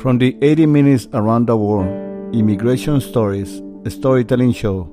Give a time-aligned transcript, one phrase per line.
[0.00, 4.90] From the 80 Minutes Around the World Immigration Stories a Storytelling Show,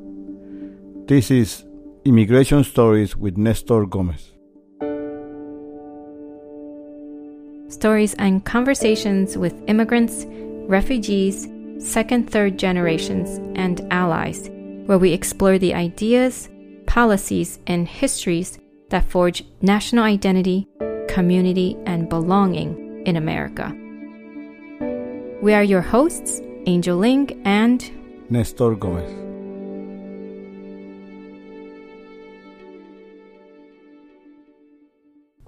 [1.08, 1.66] this is
[2.06, 4.32] Immigration Stories with Nestor Gomez.
[7.68, 10.26] Stories and conversations with immigrants,
[10.68, 11.48] refugees,
[11.80, 14.50] second, third generations, and allies,
[14.86, 16.50] where we explore the ideas,
[16.86, 18.60] policies, and histories
[18.90, 20.68] that forge national identity,
[21.08, 23.76] community, and belonging in America.
[25.42, 27.82] We are your hosts, Angel Ling and
[28.30, 29.10] Nestor Gomez.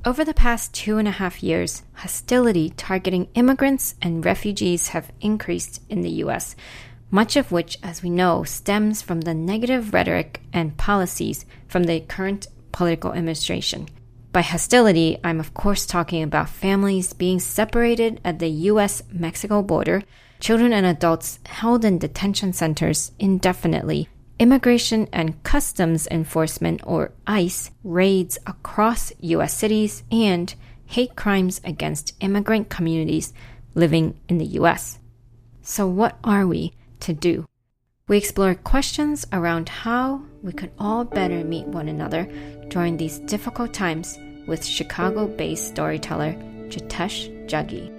[0.03, 5.79] Over the past two and a half years, hostility targeting immigrants and refugees have increased
[5.89, 6.55] in the US,
[7.11, 11.99] much of which, as we know, stems from the negative rhetoric and policies from the
[11.99, 13.87] current political administration.
[14.33, 20.01] By hostility, I'm of course talking about families being separated at the US Mexico border,
[20.39, 28.39] children and adults held in detention centers indefinitely, immigration and customs enforcement or ICE raids
[28.47, 30.55] across US cities, and
[30.87, 33.33] hate crimes against immigrant communities
[33.75, 34.97] living in the US.
[35.61, 37.45] So, what are we to do?
[38.07, 42.27] We explore questions around how we could all better meet one another
[42.67, 46.33] during these difficult times with Chicago based storyteller
[46.69, 47.91] Jitesh Jaggi.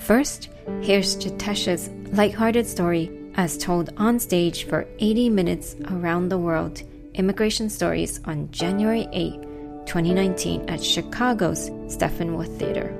[0.00, 0.48] First,
[0.82, 6.82] here's Jitesh's lighthearted story as told on stage for 80 minutes around the world
[7.14, 9.42] immigration stories on January 8,
[9.86, 12.94] 2019 at Chicago's Steppenwolf Theater.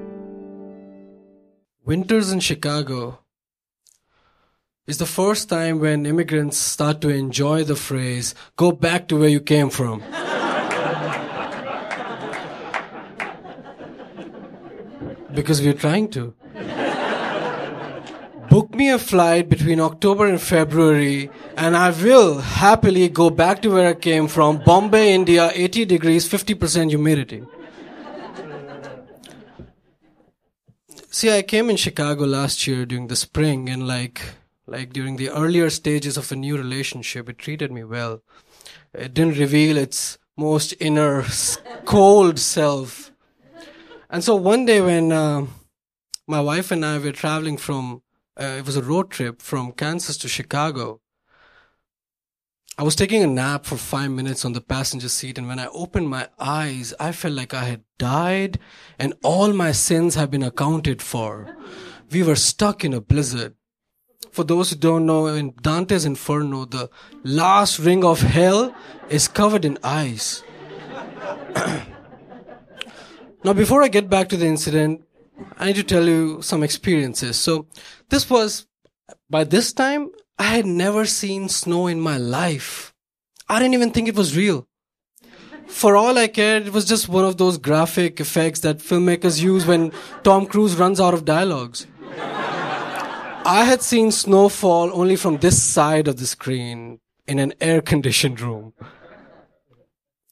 [1.85, 3.19] Winters in Chicago
[4.87, 9.29] is the first time when immigrants start to enjoy the phrase, go back to where
[9.29, 10.03] you came from.
[15.37, 16.35] Because we're trying to.
[18.49, 23.69] Book me a flight between October and February, and I will happily go back to
[23.69, 27.45] where I came from Bombay, India, 80 degrees, 50% humidity.
[31.11, 34.23] See, I came in Chicago last year during the spring, and like,
[34.67, 38.23] like during the earlier stages of a new relationship, it treated me well.
[38.95, 41.25] It didn't reveal its most inner
[41.85, 43.06] cold self
[44.17, 45.45] and so one day when uh,
[46.27, 48.01] my wife and I were traveling from,
[48.41, 51.03] uh, it was a road trip from Kansas to Chicago.
[52.79, 55.67] I was taking a nap for five minutes on the passenger seat, and when I
[55.67, 58.59] opened my eyes, I felt like I had died
[58.99, 61.55] and all my sins had been accounted for.
[62.11, 63.55] We were stuck in a blizzard.
[64.33, 66.89] For those who don't know, in Dante's Inferno, the
[67.23, 68.75] last ring of hell
[69.11, 70.43] is covered in ice.
[73.47, 75.05] Now, before I get back to the incident,
[75.57, 77.37] I need to tell you some experiences.
[77.37, 77.69] So,
[78.09, 78.67] this was,
[79.31, 82.93] by this time, I had never seen snow in my life.
[83.49, 84.67] I didn't even think it was real.
[85.69, 89.65] For all I cared, it was just one of those graphic effects that filmmakers use
[89.65, 89.93] when
[90.25, 91.87] Tom Cruise runs out of dialogues.
[92.19, 98.41] I had seen snowfall only from this side of the screen in an air conditioned
[98.41, 98.73] room.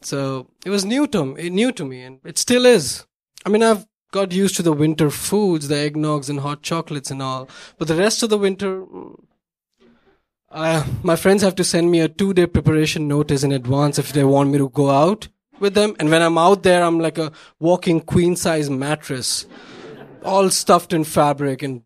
[0.04, 3.06] So it was new to me, new to me, and it still is.
[3.47, 7.22] I mean, I've got used to the winter foods, the eggnogs and hot chocolates and
[7.22, 7.48] all,
[7.78, 9.19] but the rest of the winter, mm,
[10.50, 14.25] I, my friends have to send me a two-day preparation notice in advance if they
[14.25, 15.28] want me to go out
[15.59, 15.97] with them.
[15.98, 19.47] And when I'm out there, I'm like a walking queen-size mattress,
[20.22, 21.82] all stuffed in fabric and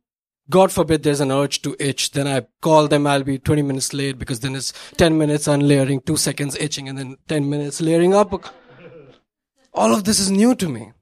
[0.51, 2.13] God forbid there's an urge to itch.
[2.13, 3.07] Then I call them.
[3.07, 6.97] I'll be 20 minutes late because then it's 10 minutes unlayering, two seconds itching, and
[6.97, 8.33] then 10 minutes layering up.
[9.75, 10.93] All of this is new to me.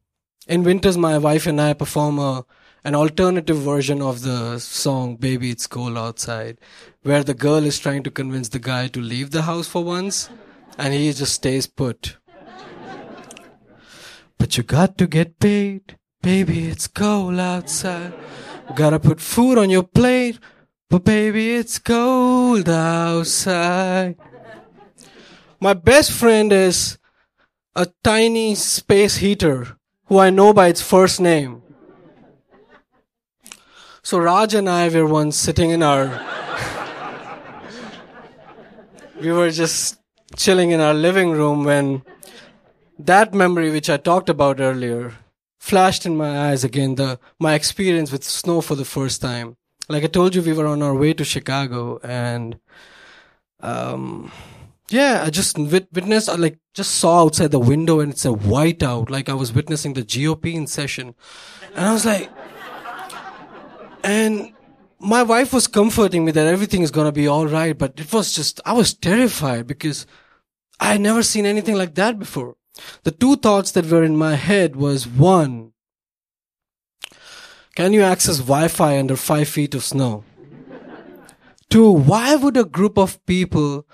[0.48, 2.44] In winters, my wife and I perform a,
[2.84, 6.58] an alternative version of the song Baby It's Cold Outside,
[7.02, 10.28] where the girl is trying to convince the guy to leave the house for once,
[10.78, 12.16] and he just stays put.
[14.38, 15.96] But you got to get paid.
[16.22, 18.12] Baby, it's cold outside.
[18.74, 20.38] Gotta put food on your plate,
[20.90, 24.16] but baby, it's cold outside.
[25.60, 26.98] My best friend is
[27.74, 29.76] a tiny space heater
[30.06, 31.62] who I know by its first name.
[34.02, 36.06] So Raj and I were once sitting in our.
[39.20, 39.98] we were just
[40.36, 42.02] chilling in our living room when
[42.98, 45.14] that memory, which I talked about earlier,
[45.66, 49.56] flashed in my eyes again the my experience with snow for the first time.
[49.88, 52.58] Like I told you, we were on our way to Chicago, and
[53.60, 54.30] um,
[54.90, 58.36] yeah, I just wit- witnessed, I like just saw outside the window, and it's a
[58.50, 61.14] whiteout, like I was witnessing the GOP in session,
[61.74, 62.30] and I was like,
[64.04, 64.52] and
[65.00, 68.32] my wife was comforting me that everything is to be all right, but it was
[68.34, 70.06] just, I was terrified because
[70.78, 72.54] I had never seen anything like that before.
[73.02, 75.72] The two thoughts that were in my head was one,
[77.74, 80.24] can you access Wi-Fi under five feet of snow?
[81.68, 83.86] Two, why would a group of people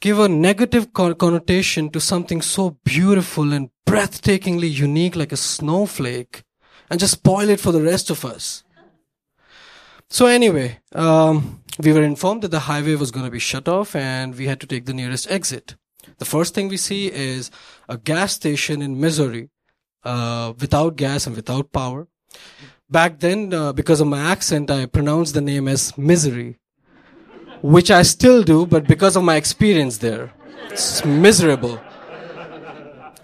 [0.00, 6.42] give a negative connotation to something so beautiful and breathtakingly unique like a snowflake
[6.90, 8.64] and just spoil it for the rest of us?
[10.10, 13.96] So anyway, um, we were informed that the highway was going to be shut off
[13.96, 15.76] and we had to take the nearest exit.
[16.18, 17.50] The first thing we see is
[17.88, 19.50] a gas station in Missouri,
[20.04, 22.06] uh, without gas and without power.
[22.88, 26.58] Back then, uh, because of my accent, I pronounced the name as Misery,
[27.62, 30.32] which I still do, but because of my experience there,
[30.70, 31.80] it's miserable.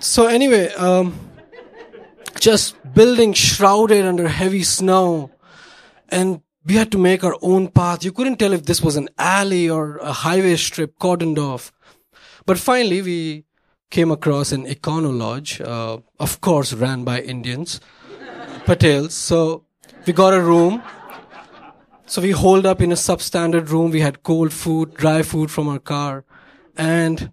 [0.00, 1.14] So anyway, um,
[2.40, 5.30] just building shrouded under heavy snow
[6.08, 8.04] and we had to make our own path.
[8.04, 11.72] You couldn't tell if this was an alley or a highway strip cordoned off.
[12.46, 13.44] But finally, we
[13.90, 17.80] came across an Econo Lodge, uh, of course, ran by Indians,
[18.64, 19.12] Patels.
[19.12, 19.64] So
[20.06, 20.82] we got a room.
[22.06, 23.90] So we holed up in a substandard room.
[23.90, 26.24] We had cold food, dry food from our car.
[26.76, 27.32] And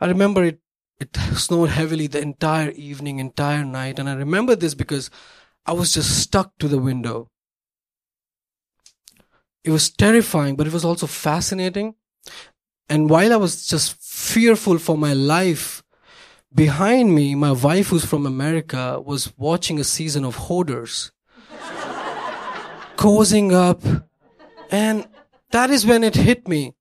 [0.00, 0.60] I remember it,
[1.00, 3.98] it snowed heavily the entire evening, entire night.
[3.98, 5.10] And I remember this because
[5.64, 7.28] I was just stuck to the window
[9.64, 11.94] it was terrifying, but it was also fascinating.
[12.92, 15.82] And while I was just fearful for my life,
[16.54, 21.10] behind me, my wife, who's from America, was watching a season of Hoarders,
[22.98, 23.80] cozying up.
[24.70, 25.08] And
[25.52, 26.74] that is when it hit me.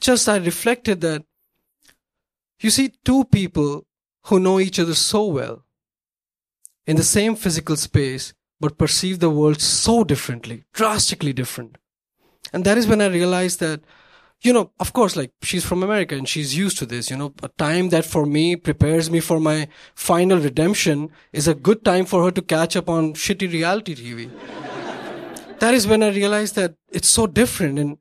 [0.00, 1.24] Just I reflected that
[2.60, 3.84] you see two people
[4.28, 5.66] who know each other so well
[6.86, 11.76] in the same physical space, but perceive the world so differently, drastically different.
[12.54, 13.82] And that is when I realized that,
[14.42, 17.34] you know, of course, like she's from America and she's used to this, you know,
[17.42, 22.06] a time that for me prepares me for my final redemption is a good time
[22.06, 24.30] for her to catch up on shitty reality TV.
[25.58, 27.98] that is when I realized that it's so different and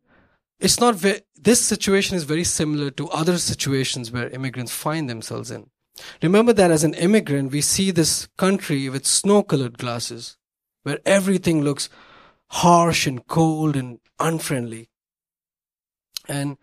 [0.59, 5.49] it's not ve- this situation is very similar to other situations where immigrants find themselves
[5.49, 5.69] in.
[6.21, 10.37] Remember that as an immigrant, we see this country with snow colored glasses
[10.83, 11.89] where everything looks
[12.49, 14.89] harsh and cold and unfriendly.
[16.27, 16.57] And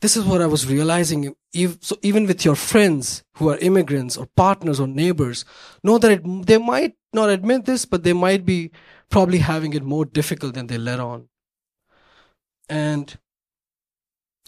[0.00, 1.34] this is what I was realizing.
[1.80, 5.44] So even with your friends who are immigrants or partners or neighbors,
[5.82, 8.70] know that it, they might not admit this, but they might be
[9.10, 11.28] probably having it more difficult than they let on.
[12.68, 13.16] And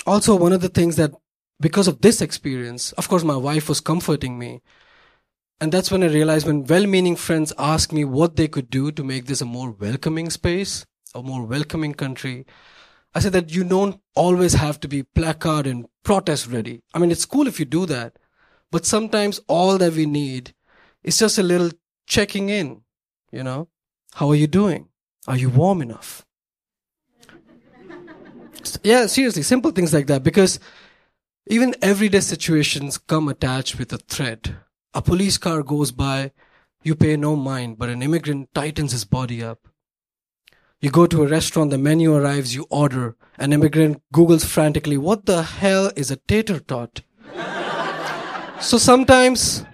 [0.06, 1.12] also one of the things that
[1.60, 4.60] because of this experience, of course, my wife was comforting me.
[5.60, 8.90] And that's when I realized when well meaning friends ask me what they could do
[8.90, 10.84] to make this a more welcoming space,
[11.14, 12.44] a more welcoming country.
[13.14, 16.82] I said that you don't always have to be placard and protest ready.
[16.92, 18.18] I mean, it's cool if you do that,
[18.72, 20.54] but sometimes all that we need
[21.04, 21.70] is just a little
[22.06, 22.82] checking in.
[23.30, 23.68] You know,
[24.14, 24.88] how are you doing?
[25.28, 26.26] Are you warm enough?
[28.82, 30.58] yeah, seriously, simple things like that because
[31.46, 34.52] even everyday situations come attached with a threat.
[34.92, 36.32] A police car goes by,
[36.82, 39.68] you pay no mind, but an immigrant tightens his body up.
[40.84, 43.16] You go to a restaurant, the menu arrives, you order.
[43.38, 47.00] An immigrant Googles frantically, what the hell is a tater tot?
[48.60, 49.64] so sometimes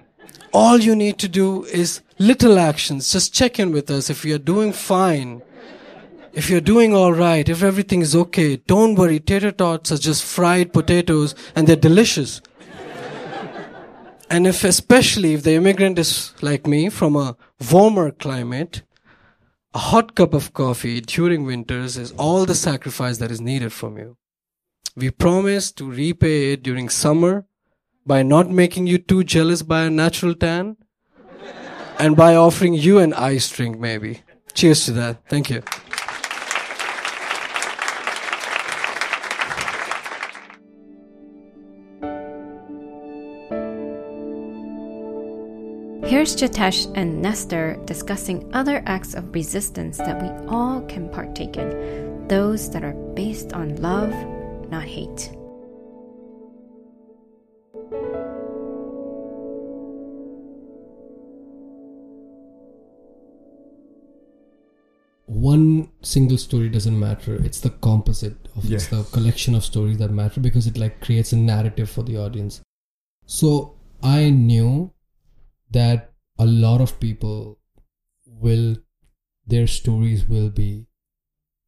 [0.52, 3.10] all you need to do is little actions.
[3.10, 5.42] Just check in with us if you're doing fine.
[6.32, 9.18] If you're doing all right, if everything is okay, don't worry.
[9.18, 12.40] Tater tots are just fried potatoes and they're delicious.
[14.30, 17.36] and if, especially if the immigrant is like me from a
[17.72, 18.82] warmer climate,
[19.74, 23.96] a hot cup of coffee during winters is all the sacrifice that is needed from
[23.98, 24.16] you.
[24.96, 27.46] We promise to repay it during summer
[28.04, 30.76] by not making you too jealous by a natural tan
[31.98, 34.22] and by offering you an ice drink, maybe.
[34.54, 35.28] Cheers to that.
[35.28, 35.62] Thank you.
[46.20, 52.28] Here's Jitesh and Nestor discussing other acts of resistance that we all can partake in,
[52.28, 54.12] those that are based on love,
[54.70, 55.30] not hate.
[65.24, 68.76] one single story doesn't matter it's the composite of yeah.
[68.76, 72.16] it's the collection of stories that matter because it like creates a narrative for the
[72.16, 72.60] audience
[73.24, 74.92] so i knew
[75.70, 76.09] that
[76.40, 77.58] a lot of people
[78.26, 78.76] will
[79.46, 80.86] their stories will be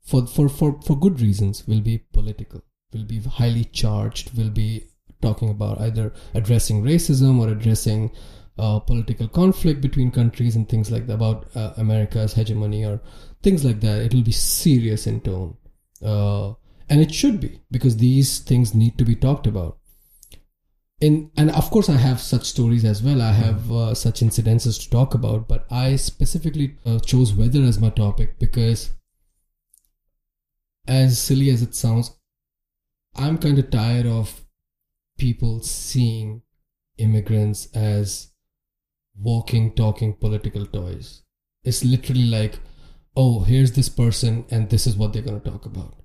[0.02, 2.62] for for for for good reasons will be political,
[2.92, 4.86] will be highly charged, will be
[5.20, 8.10] talking about either addressing racism or addressing
[8.58, 13.00] uh, political conflict between countries and things like that about uh, America's hegemony or
[13.42, 14.02] things like that.
[14.02, 15.56] It'll be serious in tone,
[16.02, 16.54] uh,
[16.88, 19.78] and it should be because these things need to be talked about.
[21.02, 23.20] In and of course, I have such stories as well.
[23.20, 27.80] I have uh, such incidences to talk about, but I specifically uh, chose weather as
[27.80, 28.92] my topic because,
[30.86, 32.12] as silly as it sounds,
[33.16, 34.44] I'm kind of tired of
[35.18, 36.42] people seeing
[36.98, 38.30] immigrants as
[39.18, 41.24] walking, talking political toys.
[41.64, 42.60] It's literally like,
[43.16, 45.96] oh, here's this person, and this is what they're going to talk about.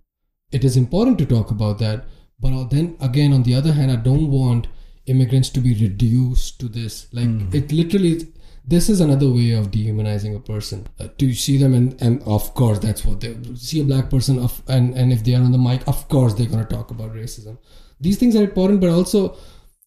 [0.51, 2.05] It is important to talk about that,
[2.39, 4.65] but then again, on the other hand, I don't want
[5.07, 7.07] immigrants to be reduced to this.
[7.13, 7.53] Like, mm.
[7.53, 8.27] it literally,
[8.65, 10.87] this is another way of dehumanizing a person.
[10.99, 14.39] Uh, to see them, and, and of course, that's what they see a black person,
[14.39, 16.91] of, and, and if they are on the mic, of course, they're going to talk
[16.91, 17.57] about racism.
[17.99, 19.37] These things are important, but also,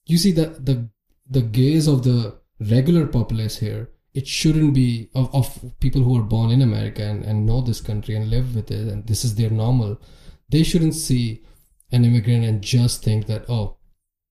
[0.06, 0.88] you see that the
[1.30, 6.22] the gaze of the regular populace here it shouldn't be of, of people who are
[6.22, 9.36] born in america and, and know this country and live with it and this is
[9.36, 10.00] their normal
[10.48, 11.42] they shouldn't see
[11.92, 13.76] an immigrant and just think that oh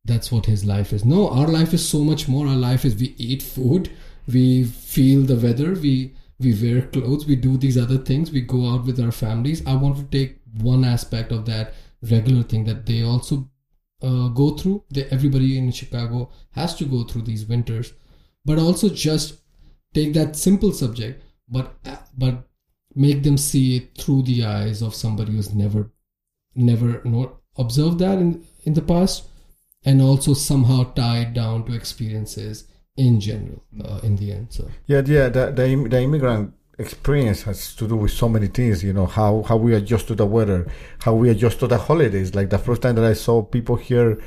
[0.09, 1.05] that's what his life is.
[1.05, 2.47] No our life is so much more.
[2.47, 3.89] Our life is we eat food
[4.27, 8.69] we feel the weather we we wear clothes we do these other things we go
[8.69, 9.65] out with our families.
[9.65, 13.49] I want to take one aspect of that regular thing that they also
[14.01, 14.83] uh, go through.
[14.89, 17.93] They, everybody in chicago has to go through these winters.
[18.45, 19.39] But also just
[19.93, 21.75] take that simple subject but
[22.17, 22.47] but
[22.95, 25.91] make them see it through the eyes of somebody who's never
[26.55, 29.27] never not observed that in in the past
[29.89, 32.65] and also somehow tied down to experiences
[32.95, 34.63] in general uh, in the end so.
[34.85, 38.93] Yeah yeah the, the, the immigrant experience has to do with so many things you
[38.93, 40.61] know how how we adjust to the weather
[41.05, 42.35] how we adjust to the holidays.
[42.35, 44.21] Like the first time that i saw people here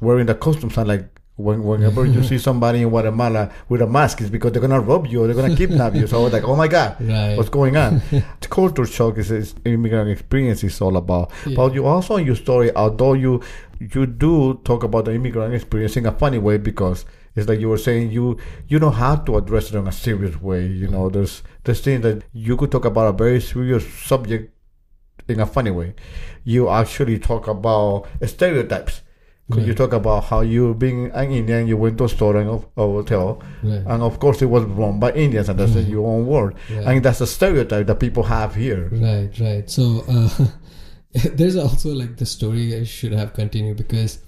[0.00, 4.20] wearing the costumes i'm like when, whenever you see somebody in Guatemala with a mask,
[4.20, 6.06] it's because they're gonna rob you or they're gonna kidnap you.
[6.06, 7.36] So I was like, oh my god, right.
[7.36, 8.02] what's going on?
[8.10, 11.30] the culture shock is, is immigrant experience is all about.
[11.46, 11.56] Yeah.
[11.56, 13.42] But you also in your story, although you
[13.78, 17.68] you do talk about the immigrant experience in a funny way because it's like you
[17.68, 18.36] were saying you
[18.68, 20.66] you know how to address it in a serious way.
[20.66, 24.54] You know, there's there's things that you could talk about a very serious subject
[25.28, 25.94] in a funny way.
[26.44, 29.02] You actually talk about stereotypes
[29.50, 32.48] could you talk about how you being an Indian, you went to a store and
[32.48, 33.82] of, a hotel, right.
[33.86, 35.86] and of course it was run by Indians, and that's right.
[35.86, 36.86] your own word, right.
[36.86, 38.88] and that's a stereotype that people have here.
[38.92, 39.70] Right, right.
[39.70, 40.46] So uh,
[41.34, 44.18] there's also like the story I should have continued because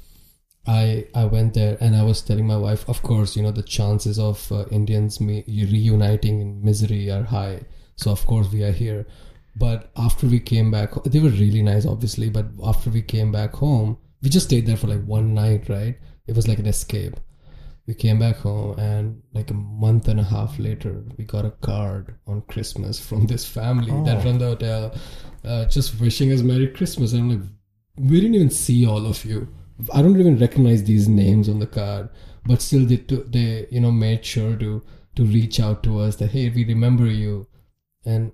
[0.67, 3.63] I I went there and I was telling my wife, of course, you know the
[3.63, 7.61] chances of uh, Indians me- reuniting in misery are high,
[7.97, 9.07] so of course we are here.
[9.55, 12.31] But after we came back, they were really nice, obviously.
[12.31, 15.99] But after we came back home we just stayed there for like one night, right?
[16.27, 17.19] It was like an escape.
[17.87, 21.51] We came back home, and like a month and a half later, we got a
[21.51, 24.05] card on Christmas from this family oh.
[24.05, 24.95] that run the hotel,
[25.45, 27.13] uh, just wishing us Merry Christmas.
[27.13, 27.49] And I'm like,
[27.97, 29.49] we didn't even see all of you.
[29.93, 32.09] I don't even recognize these names on the card,
[32.47, 34.85] but still, they they you know made sure to
[35.17, 37.49] to reach out to us that hey, we remember you,
[38.05, 38.31] and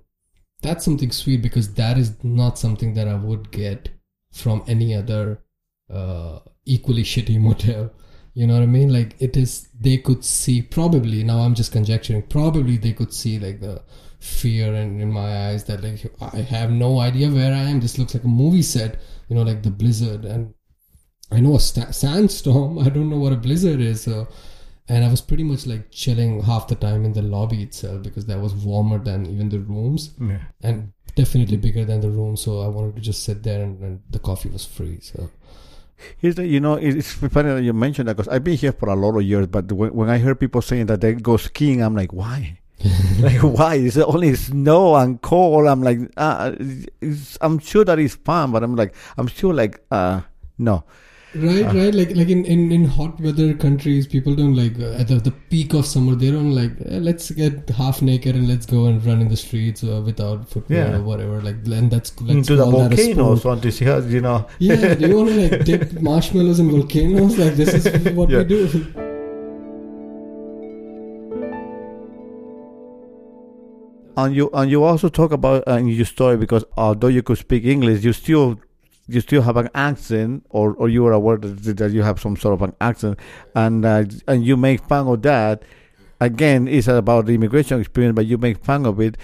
[0.61, 3.89] that's something sweet because that is not something that I would get
[4.31, 5.41] from any other
[5.89, 7.91] uh, equally shitty motel.
[8.33, 8.93] You know what I mean?
[8.93, 11.23] Like it is, they could see probably.
[11.23, 12.23] Now I'm just conjecturing.
[12.23, 13.81] Probably they could see like the
[14.19, 17.79] fear in, in my eyes that like I have no idea where I am.
[17.79, 18.99] This looks like a movie set.
[19.27, 20.53] You know, like the blizzard, and
[21.31, 22.79] I know a st- sandstorm.
[22.85, 24.01] I don't know what a blizzard is.
[24.01, 24.27] So,
[24.87, 28.25] and I was pretty much like chilling half the time in the lobby itself because
[28.25, 30.39] that was warmer than even the rooms, yeah.
[30.61, 32.35] and definitely bigger than the room.
[32.37, 34.99] So I wanted to just sit there, and, and the coffee was free.
[35.01, 35.29] So
[36.17, 38.89] Here's the, you know, it's funny that you mentioned that because I've been here for
[38.89, 41.81] a lot of years, but when, when I hear people saying that they go skiing,
[41.81, 42.59] I'm like, why?
[43.19, 43.75] like why?
[43.75, 45.67] It's only snow and cold.
[45.67, 46.55] I'm like, uh,
[47.41, 50.21] I'm sure that it's fun, but I'm like, I'm sure like, uh,
[50.57, 50.83] no.
[51.35, 51.93] Right, uh, right.
[51.93, 55.31] Like, like in, in, in hot weather countries, people don't like uh, at the, the
[55.31, 56.15] peak of summer.
[56.15, 59.37] They don't like eh, let's get half naked and let's go and run in the
[59.37, 60.97] streets uh, without footwear yeah.
[60.97, 61.39] or whatever.
[61.39, 63.45] Like, and that's let's into the volcanoes.
[63.45, 64.47] Want to see how you know?
[64.59, 67.37] Yeah, do you want to like dip marshmallows in volcanoes?
[67.37, 68.39] Like this is what yeah.
[68.39, 68.93] we do.
[74.17, 77.37] And you and you also talk about uh, in your story because although you could
[77.37, 78.59] speak English, you still
[79.09, 82.35] you still have an accent, or, or you are aware that, that you have some
[82.37, 83.19] sort of an accent,
[83.55, 85.63] and uh, and you make fun of that.
[86.21, 89.17] Again, it's about the immigration experience, but you make fun of it.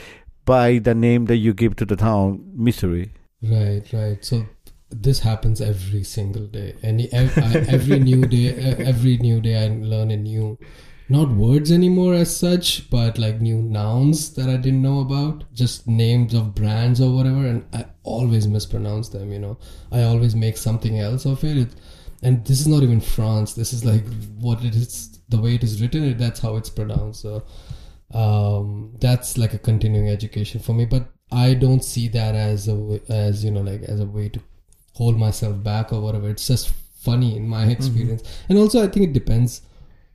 [0.46, 3.12] by the name that you give to the town, Misery.
[3.42, 4.24] Right, right.
[4.24, 4.46] So
[4.90, 6.76] this happens every single day.
[6.84, 7.38] Any ev-
[7.68, 10.58] every new day, every new day, I learn a new,
[11.08, 15.88] not words anymore as such, but like new nouns that I didn't know about, just
[15.88, 19.32] names of brands or whatever, and I always mispronounce them.
[19.32, 19.58] You know,
[19.92, 21.58] I always make something else of it.
[21.58, 21.70] it
[22.24, 23.54] and this is not even France.
[23.54, 24.04] This is like
[24.40, 26.18] what it is, the way it is written.
[26.18, 27.22] That's how it's pronounced.
[27.22, 27.44] So
[28.14, 30.86] um, that's like a continuing education for me.
[30.86, 34.40] But I don't see that as a as you know like as a way to
[34.94, 36.30] hold myself back or whatever.
[36.30, 39.62] It's just funny in my experience, and also I think it depends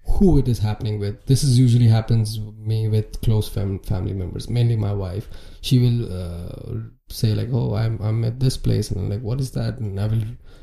[0.04, 1.24] who it is happening with.
[1.26, 5.28] This is usually happens me with close fam- family members, mainly my wife.
[5.60, 9.40] She will uh, say like, "Oh, I'm I'm at this place," and I'm like, "What
[9.40, 10.22] is that?" And I will,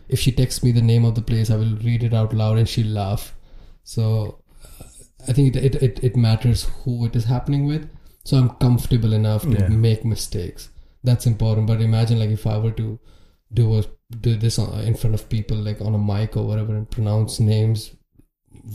[0.10, 2.58] if she texts me the name of the place, I will read it out loud,
[2.58, 3.36] and she'll laugh.
[3.84, 4.84] So uh,
[5.27, 7.89] I think it, it it it matters who it is happening with.
[8.24, 9.67] So I'm comfortable enough to Yeah.
[9.70, 10.70] make mistakes.
[11.03, 11.67] That's important.
[11.67, 13.00] But imagine like if I were to
[13.53, 13.84] do a
[14.22, 17.91] do this in front of people like on a mic or whatever and pronounce names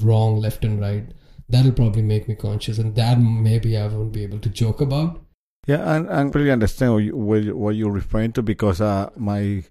[0.03, 1.05] wrong left and right
[1.49, 5.21] that'll probably make me conscious and that maybe i won't be able to joke about
[5.67, 9.11] Yeah, and I really understand what, you, what, you- what you're referring to because uh,
[9.17, 9.63] my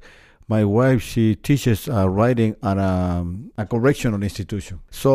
[0.48, 3.26] my wife she teaches uh, writing at a,
[3.58, 4.80] a correctional institution.
[4.90, 5.12] So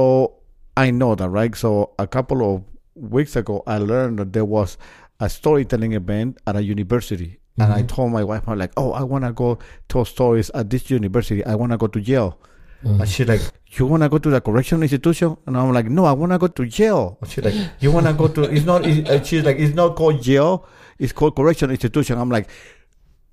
[0.77, 1.55] I know that, right?
[1.57, 2.63] So a couple of
[2.95, 4.77] weeks ago, I learned that there was
[5.19, 7.89] a storytelling event at a university, and I Mhm.
[7.89, 9.59] told my wife, I'm like, "Oh, I want to go
[9.89, 11.41] tell stories at this university.
[11.45, 12.37] I want to go to Yale."
[12.85, 13.41] Uh, And she's like,
[13.79, 16.39] "You want to go to the correctional institution?" And I'm like, "No, I want to
[16.39, 18.43] go to jail." And she's like, "You want to go to?
[18.45, 20.65] It's not." It's, uh, she's like, "It's not called jail.
[20.99, 22.49] It's called correctional institution." I'm like,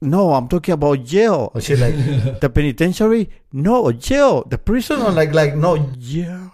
[0.01, 1.95] "No, I'm talking about jail." And she's like,
[2.41, 3.29] "The penitentiary?
[3.51, 4.43] No, jail.
[4.47, 6.49] The prison?" I'm like, "Like no, jail."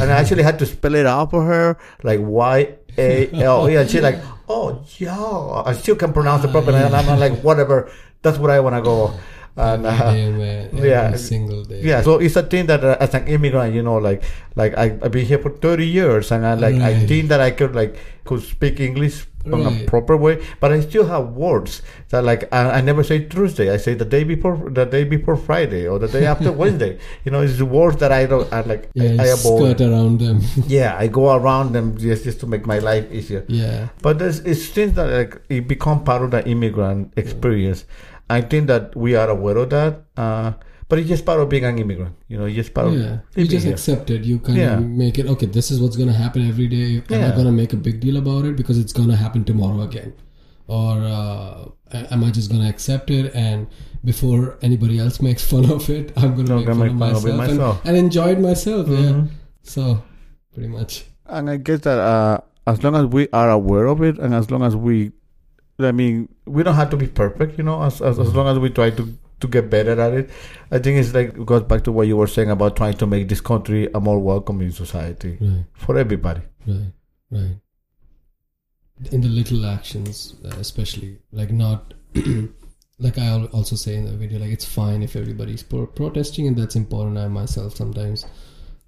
[0.00, 3.76] And I actually had to spell it out for her, like Y A L E.
[3.76, 6.70] And she's like, "Oh, jail." I still can pronounce the proper.
[6.70, 7.90] And I'm like, "Whatever.
[8.22, 9.14] That's what I want to go."
[9.54, 11.14] And every uh, every yeah.
[11.16, 14.22] single day yeah, so it's a thing that uh, as an immigrant, you know, like
[14.56, 17.50] like I, I've been here for thirty years, and I like I think that I
[17.50, 22.22] could like could speak English in a proper way, but I still have words that
[22.24, 23.70] like I, I never say Tuesday.
[23.74, 26.98] I say the day before the day before Friday or the day after Wednesday.
[27.24, 29.76] You know, it's the words that I don't I like yeah I, I avoid.
[29.76, 33.44] skirt around them Yeah, I go around them just just to make my life easier.
[33.48, 37.84] yeah But there's it's things that like it become part of the immigrant experience.
[38.36, 40.02] I think that we are aware of that.
[40.16, 40.52] Uh,
[40.88, 42.14] but it's just part of being an immigrant.
[42.28, 43.72] You know, it's just part of yeah you just here.
[43.76, 44.74] accept it you kind Yeah.
[44.78, 47.28] of make it okay this is what's gonna happen every day i'm Yeah.
[47.28, 50.12] not gonna make a big deal about it because it's gonna happen tomorrow again
[50.80, 51.54] or uh,
[52.16, 53.66] am i just gonna accept it and
[54.10, 57.16] before anybody else makes fun of it i'm gonna I'm make fun, make of, fun
[57.16, 57.80] of it myself, myself.
[57.86, 59.28] And, and enjoy it myself yeah Mhm.
[59.76, 60.02] so
[60.54, 61.04] pretty much
[61.38, 64.50] And I guess that uh, as long as we are aware of it, and as
[64.52, 65.12] long as we,
[65.78, 67.58] I mean, we don't have to be perfect.
[67.58, 70.30] You know, as as, as long as we try to to get better at it,
[70.70, 73.06] I think it's like it goes back to what you were saying about trying to
[73.06, 76.42] make this country a more welcoming society right for everybody.
[76.66, 76.92] Right,
[77.30, 77.56] right.
[79.10, 81.94] In the little actions, uh, especially like not
[82.98, 86.56] like I also say in the video, like it's fine if everybody's pro- protesting, and
[86.56, 87.18] that's important.
[87.18, 88.26] I myself sometimes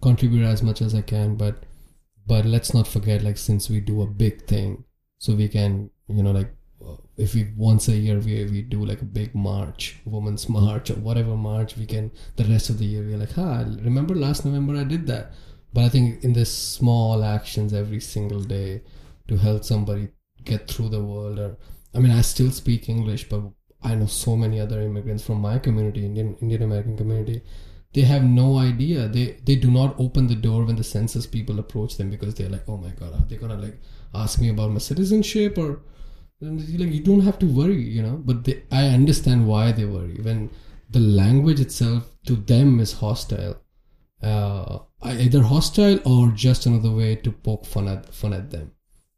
[0.03, 1.65] contribute as much as I can, but
[2.27, 4.85] but let's not forget, like since we do a big thing,
[5.19, 6.55] so we can you know like
[7.17, 10.95] if we once a year we we do like a big march, women's march or
[10.95, 14.77] whatever march, we can the rest of the year we're like, ah, remember last November
[14.77, 15.33] I did that.
[15.73, 18.83] But I think in this small actions every single day
[19.29, 20.09] to help somebody
[20.45, 21.57] get through the world, or
[21.95, 23.43] I mean, I still speak English, but
[23.83, 27.43] I know so many other immigrants from my community, Indian Indian American community.
[27.93, 29.09] They have no idea.
[29.09, 32.55] They they do not open the door when the census people approach them because they're
[32.57, 33.79] like, oh my god, are they gonna like
[34.15, 35.81] ask me about my citizenship or
[36.45, 38.21] and like you don't have to worry, you know.
[38.25, 40.51] But they, I understand why they worry when
[40.91, 43.57] the language itself to them is hostile
[44.25, 48.73] uh, either hostile or just another way to poke fun at fun at them.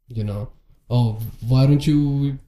[0.07, 0.51] You know,
[0.89, 2.39] oh, why don't you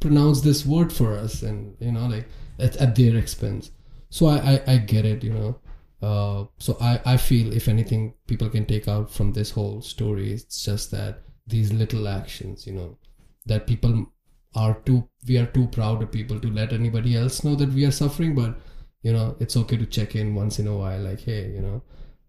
[0.00, 1.42] pronounce this word for us?
[1.42, 2.26] And you know, like
[2.58, 3.70] at, at their expense.
[4.10, 5.22] So I, I I get it.
[5.22, 5.58] You know,
[6.02, 10.32] uh, so I I feel if anything people can take out from this whole story,
[10.32, 12.66] it's just that these little actions.
[12.66, 12.98] You know,
[13.46, 14.11] that people
[14.54, 17.84] are too we are too proud of people to let anybody else know that we
[17.84, 18.54] are suffering, but
[19.02, 21.82] you know it's okay to check in once in a while like hey you know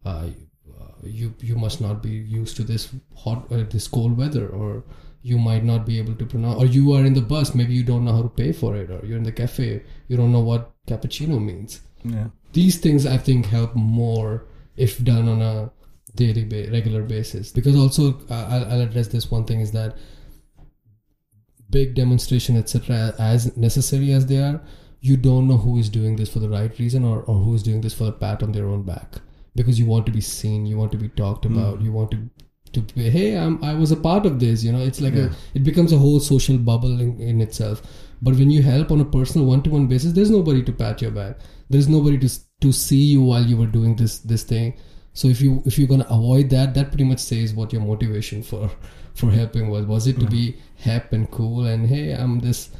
[0.05, 0.25] uh,
[1.03, 4.83] you you must not be used to this hot uh, this cold weather or
[5.21, 7.83] you might not be able to pronounce or you are in the bus maybe you
[7.83, 10.39] don't know how to pay for it or you're in the cafe you don't know
[10.39, 12.27] what cappuccino means Yeah.
[12.53, 15.71] these things i think help more if done on a
[16.15, 19.95] daily ba- regular basis because also uh, I'll, I'll address this one thing is that
[21.73, 24.61] big demonstration, etc., as necessary as they are,
[25.01, 27.63] you don't know who is doing this for the right reason or, or who is
[27.63, 29.21] doing this for a pat on their own back
[29.55, 31.85] because you want to be seen, you want to be talked about, mm.
[31.85, 32.29] you want to
[32.73, 34.63] to be, hey, I'm, I was a part of this.
[34.63, 35.25] You know, it's like yeah.
[35.25, 37.83] a it becomes a whole social bubble in, in itself.
[38.21, 41.01] But when you help on a personal one to one basis, there's nobody to pat
[41.01, 41.37] your back.
[41.69, 42.29] There's nobody to
[42.61, 44.73] to see you while you were doing this this thing.
[45.13, 48.43] So if you if you're gonna avoid that, that pretty much says what your motivation
[48.43, 48.69] for
[49.13, 49.85] for helping was.
[49.85, 52.71] Was it to be hip and cool and hey, I'm this,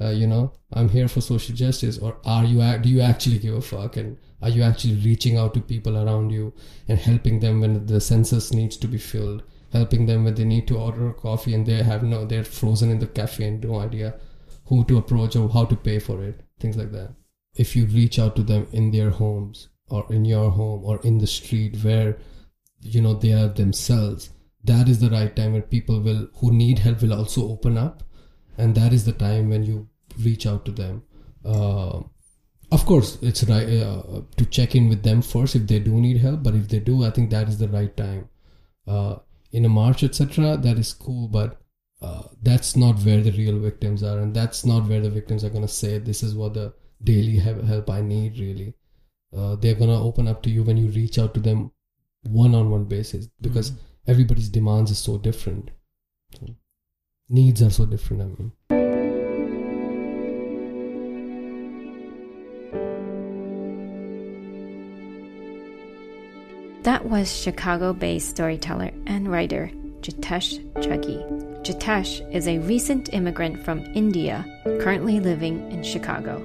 [0.00, 3.54] uh, you know, I'm here for social justice, or are you do you actually give
[3.54, 6.52] a fuck and are you actually reaching out to people around you
[6.88, 9.42] and helping them when the census needs to be filled?
[9.72, 12.98] Helping them when they need to order coffee and they have no, they're frozen in
[12.98, 14.14] the cafe and no idea
[14.66, 17.10] who to approach or how to pay for it, things like that.
[17.54, 21.18] If you reach out to them in their homes or in your home or in
[21.18, 22.18] the street where
[22.80, 24.30] you know they are themselves
[24.64, 28.02] that is the right time when people will who need help will also open up.
[28.58, 31.02] And that is the time when you reach out to them.
[31.44, 32.02] Uh,
[32.72, 36.18] of course it's right uh, to check in with them first if they do need
[36.18, 36.42] help.
[36.42, 38.28] But if they do i think that is the right time.
[38.86, 39.16] Uh,
[39.52, 41.28] in a march etc that is cool.
[41.28, 41.60] But
[42.02, 44.18] uh, that's not where the real victims are.
[44.18, 47.38] And that's not where the victims are going to say this is what the daily
[47.38, 48.74] help i need really
[49.36, 51.70] uh, they're going to open up to you when you reach out to them
[52.22, 54.10] one-on-one basis because mm-hmm.
[54.10, 55.70] everybody's demands is so different
[56.38, 56.46] so
[57.28, 58.52] needs are so different i mean
[66.82, 71.20] That was Chicago based storyteller and writer Jitesh Jaggi.
[71.62, 74.46] Jitesh is a recent immigrant from India
[74.80, 76.38] currently living in Chicago.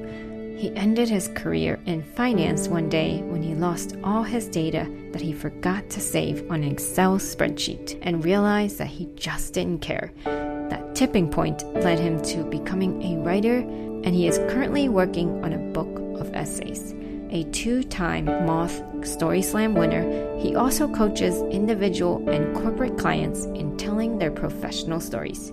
[0.55, 5.21] He ended his career in finance one day when he lost all his data that
[5.21, 10.11] he forgot to save on an Excel spreadsheet and realized that he just didn't care.
[10.23, 15.53] That tipping point led him to becoming a writer, and he is currently working on
[15.53, 16.95] a book of essays
[17.35, 20.03] a two time Moth Story Slam winner,
[20.39, 25.51] he also coaches individual and corporate clients in telling their professional stories.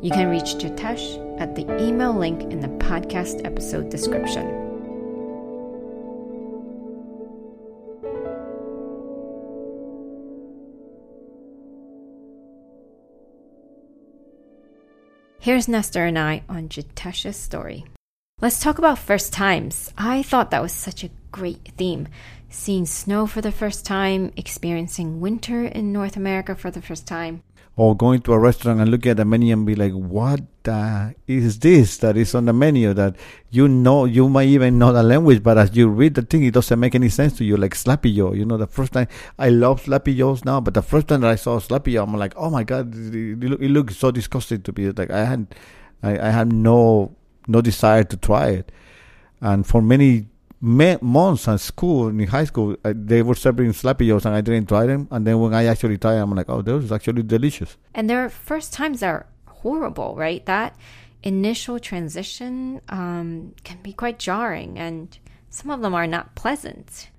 [0.00, 4.46] You can reach Jitesh at the email link in the podcast episode description.
[15.40, 17.86] Here's Nestor and I on Jitesh's story.
[18.40, 19.92] Let's talk about first times.
[19.98, 22.06] I thought that was such a great theme.
[22.52, 27.42] Seeing snow for the first time, experiencing winter in North America for the first time.
[27.76, 30.42] Or going to a restaurant and look at the menu and be like, what
[31.26, 33.16] is this that is on the menu that
[33.50, 36.52] you know, you might even know the language, but as you read the thing, it
[36.52, 38.34] doesn't make any sense to you, like Sloppy Joe.
[38.34, 41.30] You know, the first time, I love Sloppy Joes now, but the first time that
[41.30, 44.72] I saw Sloppy Joe, I'm like, oh my God, it, it looks so disgusting to
[44.76, 44.90] me.
[44.90, 45.46] Like, I had,
[46.02, 47.16] I, I had no
[47.48, 48.72] no desire to try it.
[49.40, 50.26] And for many
[50.62, 54.68] months at school, in high school, I, they were serving Sloppy Joes and I didn't
[54.68, 55.08] try them.
[55.10, 57.76] And then when I actually tried them, I'm like, oh, those is actually delicious.
[57.94, 60.44] And their first times are horrible, right?
[60.46, 60.76] That
[61.22, 65.16] initial transition um, can be quite jarring, and
[65.50, 67.10] some of them are not pleasant.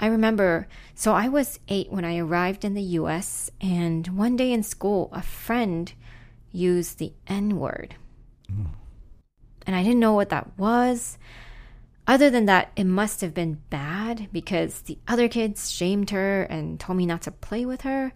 [0.00, 4.52] I remember, so I was eight when I arrived in the US, and one day
[4.52, 5.92] in school, a friend
[6.52, 7.96] used the N word.
[8.50, 8.68] Mm
[9.68, 11.18] and I didn't know what that was.
[12.08, 16.80] Other than that, it must have been bad because the other kids shamed her and
[16.80, 18.14] told me not to play with her.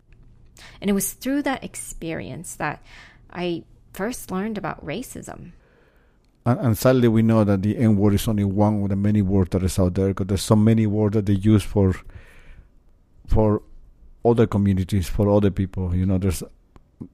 [0.80, 2.82] And it was through that experience that
[3.30, 5.52] I first learned about racism.
[6.46, 9.20] And, and sadly, we know that the N word is only one of the many
[9.20, 11.94] words that is out there because there's so many words that they use for
[13.26, 13.62] for
[14.24, 15.94] other communities, for other people.
[15.94, 16.42] You know, there's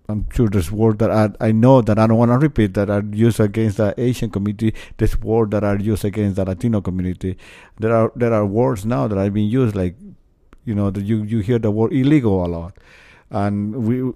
[0.09, 2.91] I'm sure there's words that I, I know that I don't want to repeat that
[2.91, 4.75] are used against the Asian community.
[4.97, 7.37] There's words that are used against the Latino community.
[7.79, 9.97] There are there are words now that are being used like,
[10.65, 12.77] you know, that you you hear the word illegal a lot,
[13.31, 14.13] and we.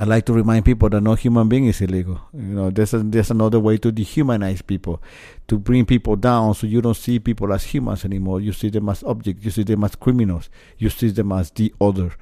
[0.00, 2.20] I like to remind people that no human being is illegal.
[2.32, 5.02] You know, there's a, there's another way to dehumanize people,
[5.48, 8.40] to bring people down, so you don't see people as humans anymore.
[8.40, 9.44] You see them as objects.
[9.44, 10.50] You see them as criminals.
[10.78, 12.12] You see them as the other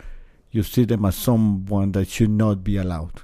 [0.51, 3.23] you see them as someone that should not be allowed.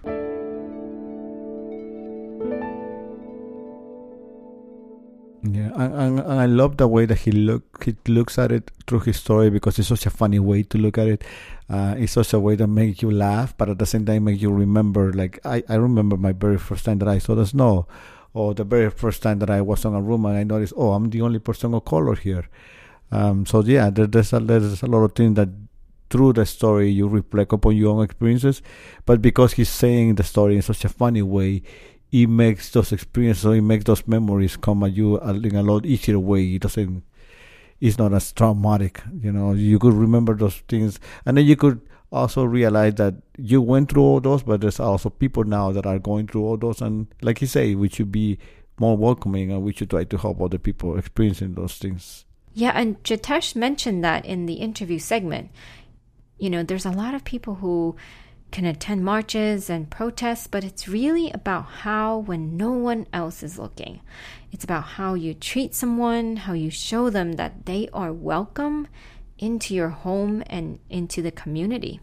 [5.44, 8.70] Yeah, and, and, and, I love the way that he look he looks at it
[8.86, 11.24] through his story because it's such a funny way to look at it.
[11.68, 14.40] Uh, it's such a way that makes you laugh, but at the same time make
[14.40, 15.12] you remember.
[15.12, 17.88] Like I, I remember my very first time that I saw the snow,
[18.34, 20.92] or the very first time that I was on a room and I noticed, oh,
[20.92, 22.48] I'm the only person of color here.
[23.10, 25.48] Um, so yeah, there, there's a there's a lot of things that
[26.12, 28.62] through the story you reflect upon your own experiences.
[29.06, 31.62] But because he's saying the story in such a funny way,
[32.12, 36.18] it makes those experiences, it makes those memories come at you in a lot easier
[36.18, 36.54] way.
[36.54, 37.02] It doesn't.
[37.80, 39.54] It's not as traumatic, you know.
[39.54, 41.80] You could remember those things, and then you could
[42.12, 45.98] also realize that you went through all those, but there's also people now that are
[45.98, 48.38] going through all those, and like you say, we should be
[48.78, 52.24] more welcoming, and we should try to help other people experiencing those things.
[52.54, 55.50] Yeah, and Jitesh mentioned that in the interview segment.
[56.42, 57.94] You know, there's a lot of people who
[58.50, 63.60] can attend marches and protests, but it's really about how when no one else is
[63.60, 64.00] looking.
[64.50, 68.88] It's about how you treat someone, how you show them that they are welcome
[69.38, 72.00] into your home and into the community.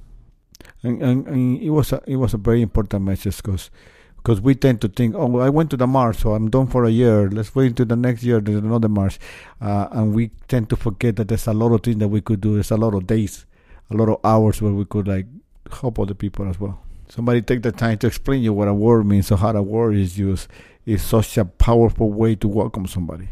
[0.84, 3.70] And, and, and it was a, it was a very important message because
[4.16, 6.86] because we tend to think, oh, I went to the march, so I'm done for
[6.86, 7.30] a year.
[7.30, 8.40] Let's wait until the next year.
[8.40, 9.20] There's another march,
[9.60, 12.40] uh, and we tend to forget that there's a lot of things that we could
[12.40, 12.54] do.
[12.54, 13.46] There's a lot of days,
[13.90, 15.26] a lot of hours where we could like
[15.72, 16.80] help other people as well.
[17.10, 19.96] Somebody take the time to explain you what a word means or how a word
[19.96, 20.48] is used.
[20.86, 23.30] Is such a powerful way to welcome somebody.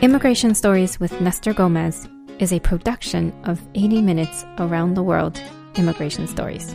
[0.00, 2.06] Immigration Stories with Nestor Gomez
[2.38, 5.42] is a production of 80 Minutes Around the World
[5.74, 6.72] Immigration Stories.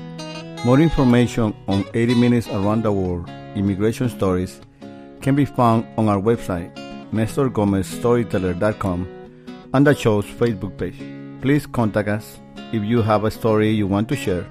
[0.65, 4.60] More information on 80 Minutes Around the World Immigration Stories
[5.21, 6.76] can be found on our website,
[7.13, 9.08] nestorgomezstoryteller.com,
[9.73, 10.99] and the show's Facebook page.
[11.41, 12.39] Please contact us
[12.71, 14.45] if you have a story you want to share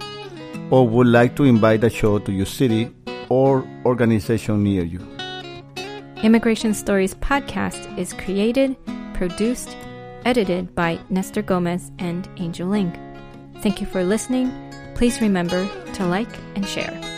[0.70, 2.90] or would like to invite the show to your city
[3.28, 5.00] or organization near you.
[6.22, 8.76] Immigration Stories podcast is created,
[9.14, 9.76] produced,
[10.24, 12.70] edited by Nestor Gomez and Angel.
[13.60, 14.52] Thank you for listening.
[14.94, 17.11] Please remember to like and share.